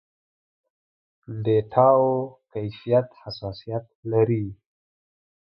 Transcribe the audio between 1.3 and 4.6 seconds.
ډېټاوو کيفيت حساسيت لري.